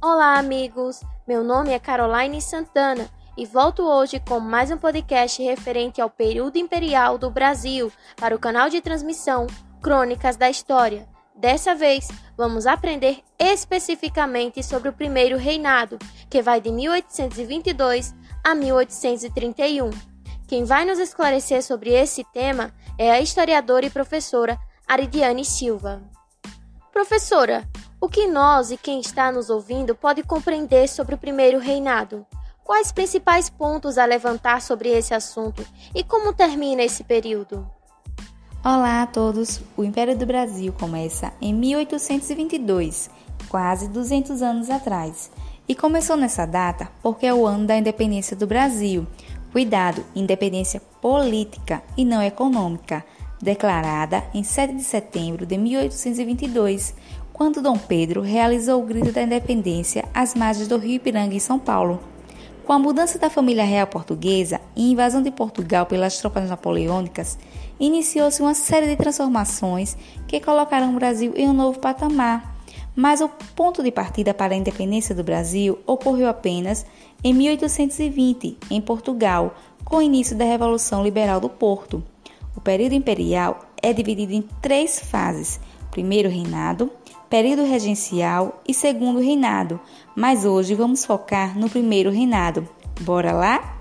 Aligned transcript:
Olá, 0.00 0.38
amigos! 0.38 1.00
Meu 1.26 1.42
nome 1.42 1.72
é 1.72 1.78
Caroline 1.80 2.40
Santana 2.40 3.10
e 3.36 3.44
volto 3.44 3.82
hoje 3.82 4.20
com 4.20 4.38
mais 4.38 4.70
um 4.70 4.78
podcast 4.78 5.42
referente 5.42 6.00
ao 6.00 6.08
período 6.08 6.56
imperial 6.56 7.18
do 7.18 7.28
Brasil 7.28 7.90
para 8.14 8.32
o 8.32 8.38
canal 8.38 8.70
de 8.70 8.80
transmissão 8.80 9.48
Crônicas 9.82 10.36
da 10.36 10.48
História. 10.48 11.08
Dessa 11.34 11.74
vez, 11.74 12.06
vamos 12.36 12.64
aprender 12.64 13.24
especificamente 13.36 14.62
sobre 14.62 14.88
o 14.88 14.92
primeiro 14.92 15.36
reinado, 15.36 15.98
que 16.30 16.40
vai 16.40 16.60
de 16.60 16.70
1822 16.70 18.14
a 18.44 18.54
1831. 18.54 19.90
Quem 20.46 20.62
vai 20.62 20.84
nos 20.84 21.00
esclarecer 21.00 21.60
sobre 21.60 21.90
esse 21.90 22.22
tema 22.32 22.72
é 22.96 23.10
a 23.10 23.20
historiadora 23.20 23.86
e 23.86 23.90
professora 23.90 24.56
Aridiane 24.86 25.44
Silva. 25.44 26.00
Professora, 26.92 27.68
o 28.00 28.08
que 28.08 28.26
nós 28.26 28.70
e 28.70 28.76
quem 28.76 29.00
está 29.00 29.32
nos 29.32 29.50
ouvindo 29.50 29.94
pode 29.94 30.22
compreender 30.22 30.88
sobre 30.88 31.14
o 31.14 31.18
primeiro 31.18 31.58
reinado? 31.58 32.24
Quais 32.62 32.92
principais 32.92 33.48
pontos 33.50 33.98
a 33.98 34.04
levantar 34.04 34.62
sobre 34.62 34.90
esse 34.90 35.14
assunto 35.14 35.66
e 35.94 36.04
como 36.04 36.32
termina 36.32 36.82
esse 36.82 37.02
período? 37.02 37.68
Olá 38.64 39.02
a 39.02 39.06
todos! 39.06 39.60
O 39.76 39.82
Império 39.82 40.16
do 40.16 40.26
Brasil 40.26 40.72
começa 40.78 41.32
em 41.40 41.52
1822, 41.54 43.10
quase 43.48 43.88
200 43.88 44.42
anos 44.42 44.70
atrás, 44.70 45.30
e 45.66 45.74
começou 45.74 46.16
nessa 46.16 46.46
data 46.46 46.88
porque 47.02 47.26
é 47.26 47.34
o 47.34 47.46
ano 47.46 47.66
da 47.66 47.76
independência 47.76 48.36
do 48.36 48.46
Brasil. 48.46 49.06
Cuidado, 49.50 50.04
independência 50.14 50.80
política 51.00 51.82
e 51.96 52.04
não 52.04 52.22
econômica, 52.22 53.04
declarada 53.40 54.22
em 54.34 54.42
7 54.42 54.74
de 54.74 54.82
setembro 54.82 55.46
de 55.46 55.56
1822, 55.56 56.94
quando 57.38 57.62
Dom 57.62 57.78
Pedro 57.78 58.20
realizou 58.20 58.82
o 58.82 58.84
Grito 58.84 59.12
da 59.12 59.22
Independência 59.22 60.04
às 60.12 60.34
margens 60.34 60.66
do 60.66 60.76
Rio 60.76 60.96
Ipiranga, 60.96 61.36
em 61.36 61.38
São 61.38 61.56
Paulo. 61.56 62.00
Com 62.66 62.72
a 62.72 62.80
mudança 62.80 63.16
da 63.16 63.30
família 63.30 63.62
real 63.62 63.86
portuguesa 63.86 64.60
e 64.74 64.90
invasão 64.90 65.22
de 65.22 65.30
Portugal 65.30 65.86
pelas 65.86 66.18
tropas 66.18 66.50
napoleônicas, 66.50 67.38
iniciou-se 67.78 68.42
uma 68.42 68.54
série 68.54 68.88
de 68.88 68.96
transformações 68.96 69.96
que 70.26 70.40
colocaram 70.40 70.90
o 70.90 70.96
Brasil 70.96 71.32
em 71.36 71.48
um 71.48 71.52
novo 71.52 71.78
patamar. 71.78 72.56
Mas 72.96 73.20
o 73.20 73.28
ponto 73.54 73.84
de 73.84 73.92
partida 73.92 74.34
para 74.34 74.52
a 74.52 74.56
independência 74.56 75.14
do 75.14 75.22
Brasil 75.22 75.78
ocorreu 75.86 76.28
apenas 76.28 76.84
em 77.22 77.32
1820, 77.32 78.58
em 78.68 78.80
Portugal, 78.80 79.54
com 79.84 79.98
o 79.98 80.02
início 80.02 80.36
da 80.36 80.44
Revolução 80.44 81.04
Liberal 81.04 81.38
do 81.38 81.48
Porto. 81.48 82.02
O 82.56 82.60
período 82.60 82.94
imperial 82.94 83.60
é 83.80 83.92
dividido 83.92 84.32
em 84.32 84.42
três 84.60 84.98
fases: 84.98 85.60
primeiro 85.90 86.28
reinado, 86.28 86.90
período 87.28 87.64
regencial 87.64 88.62
e 88.66 88.72
segundo 88.72 89.20
reinado, 89.20 89.80
mas 90.14 90.44
hoje 90.44 90.74
vamos 90.74 91.04
focar 91.04 91.58
no 91.58 91.68
primeiro 91.68 92.10
reinado. 92.10 92.68
Bora 93.00 93.32
lá? 93.32 93.78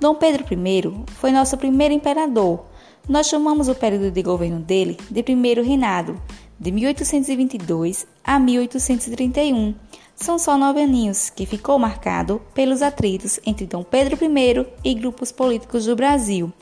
Dom 0.00 0.14
Pedro 0.14 0.44
I 0.50 1.04
foi 1.14 1.32
nosso 1.32 1.56
primeiro 1.56 1.92
imperador. 1.92 2.64
Nós 3.08 3.26
chamamos 3.26 3.68
o 3.68 3.74
período 3.74 4.10
de 4.10 4.22
governo 4.22 4.60
dele 4.60 4.96
de 5.10 5.22
primeiro 5.22 5.62
reinado, 5.62 6.20
de 6.58 6.70
1822 6.70 8.06
a 8.22 8.38
1831. 8.38 9.74
São 10.14 10.38
só 10.38 10.58
nove 10.58 10.82
aninhos 10.82 11.30
que 11.30 11.46
ficou 11.46 11.78
marcado 11.78 12.42
pelos 12.52 12.82
atritos 12.82 13.38
entre 13.46 13.66
Dom 13.66 13.84
Pedro 13.84 14.18
I 14.20 14.66
e 14.84 14.94
grupos 14.94 15.30
políticos 15.30 15.86
do 15.86 15.94
Brasil. 15.94 16.52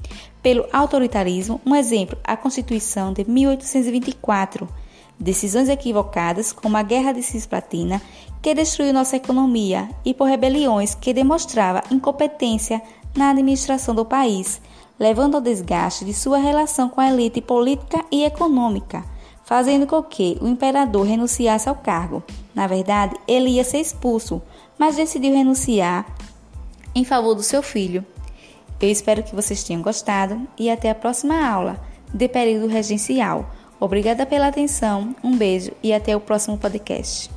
Pelo 0.46 0.64
autoritarismo, 0.72 1.60
um 1.66 1.74
exemplo, 1.74 2.16
a 2.22 2.36
Constituição 2.36 3.12
de 3.12 3.28
1824 3.28 4.68
decisões 5.18 5.68
equivocadas, 5.68 6.52
como 6.52 6.76
a 6.76 6.84
Guerra 6.84 7.10
de 7.10 7.20
Cisplatina, 7.20 8.00
que 8.40 8.54
destruiu 8.54 8.92
nossa 8.92 9.16
economia, 9.16 9.90
e 10.04 10.14
por 10.14 10.28
rebeliões 10.28 10.94
que 10.94 11.12
demonstrava 11.12 11.82
incompetência 11.90 12.80
na 13.16 13.30
administração 13.30 13.92
do 13.92 14.04
país, 14.04 14.60
levando 15.00 15.34
ao 15.34 15.40
desgaste 15.40 16.04
de 16.04 16.14
sua 16.14 16.38
relação 16.38 16.88
com 16.88 17.00
a 17.00 17.10
elite 17.10 17.40
política 17.40 18.04
e 18.12 18.22
econômica, 18.24 19.04
fazendo 19.44 19.84
com 19.84 20.00
que 20.00 20.38
o 20.40 20.46
imperador 20.46 21.06
renunciasse 21.06 21.68
ao 21.68 21.74
cargo. 21.74 22.22
Na 22.54 22.68
verdade, 22.68 23.16
ele 23.26 23.50
ia 23.50 23.64
ser 23.64 23.80
expulso, 23.80 24.40
mas 24.78 24.94
decidiu 24.94 25.34
renunciar 25.34 26.06
em 26.94 27.04
favor 27.04 27.34
do 27.34 27.42
seu 27.42 27.64
filho. 27.64 28.06
Eu 28.80 28.90
espero 28.90 29.22
que 29.22 29.34
vocês 29.34 29.64
tenham 29.64 29.82
gostado 29.82 30.46
e 30.58 30.70
até 30.70 30.90
a 30.90 30.94
próxima 30.94 31.46
aula 31.48 31.80
de 32.12 32.28
período 32.28 32.66
regencial 32.66 33.50
Obrigada 33.78 34.24
pela 34.24 34.48
atenção, 34.48 35.14
um 35.22 35.36
beijo 35.36 35.70
e 35.82 35.92
até 35.92 36.16
o 36.16 36.20
próximo 36.20 36.56
podcast. 36.56 37.30